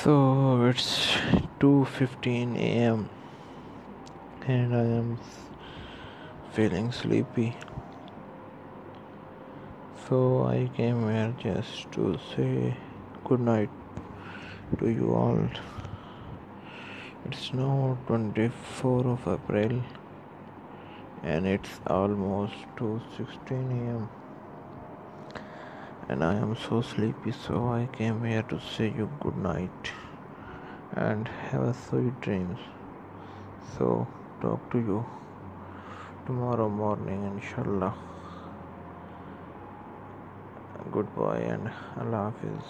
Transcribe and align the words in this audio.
So 0.00 0.64
it's 0.66 1.14
2:15 1.60 2.56
a.m. 2.56 3.08
and 4.46 4.74
I 4.74 4.84
am 4.98 5.18
feeling 6.52 6.90
sleepy. 6.90 7.54
So 10.08 10.44
I 10.46 10.70
came 10.76 11.04
here 11.08 11.34
just 11.38 11.92
to 11.92 12.18
say 12.30 12.76
good 13.24 13.44
night 13.50 13.70
to 14.80 14.88
you 14.88 15.14
all. 15.14 15.38
It's 17.26 17.52
now 17.52 17.96
24 18.08 19.06
of 19.06 19.28
April 19.36 19.78
and 21.22 21.46
it's 21.46 21.78
almost 21.86 22.66
2:16 22.76 23.70
a.m. 23.78 24.08
and 26.12 26.22
I 26.22 26.34
am 26.34 26.54
so 26.62 26.82
sleepy 26.82 27.32
so 27.32 27.58
I 27.72 27.88
came 27.96 28.22
here 28.22 28.42
to 28.50 28.56
say 28.60 28.88
you 28.96 29.08
good 29.20 29.36
night 29.38 29.92
and 30.94 31.26
have 31.50 31.62
a 31.62 31.72
sweet 31.72 32.20
dreams. 32.20 32.58
So 33.78 34.06
talk 34.42 34.70
to 34.72 34.78
you 34.78 35.06
tomorrow 36.26 36.68
morning 36.68 37.24
inshallah. 37.32 37.94
Goodbye 40.92 41.44
and 41.54 41.70
Allah 41.96 42.24
Hafiz 42.28 42.66